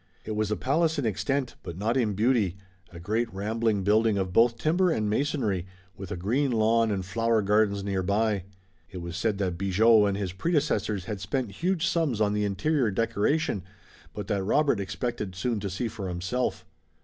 It 0.25 0.31
was 0.35 0.49
a 0.49 0.55
palace 0.55 0.97
in 0.97 1.05
extent, 1.05 1.57
but 1.61 1.77
not 1.77 1.95
in 1.95 2.13
beauty, 2.15 2.57
a 2.91 2.99
great 2.99 3.31
rambling 3.31 3.83
building 3.83 4.17
of 4.17 4.33
both 4.33 4.57
timber 4.57 4.89
and 4.89 5.07
masonry, 5.07 5.67
with 5.95 6.11
a 6.11 6.17
green 6.17 6.49
lawn 6.51 6.89
and 6.89 7.05
flower 7.05 7.43
gardens 7.43 7.83
near 7.83 8.01
by. 8.01 8.45
It 8.89 8.97
was 8.97 9.15
said 9.15 9.37
that 9.37 9.59
Bigot 9.59 10.07
and 10.07 10.17
his 10.17 10.33
predecessors 10.33 11.05
had 11.05 11.21
spent 11.21 11.51
huge 11.61 11.85
sums 11.85 12.19
on 12.19 12.33
the 12.33 12.45
interior 12.45 12.89
decoration, 12.89 13.61
but 14.11 14.25
that 14.25 14.41
Robert 14.43 14.79
expected 14.79 15.35
soon 15.35 15.59
to 15.59 15.69
see 15.69 15.87
for 15.87 16.09
himself. 16.09 16.65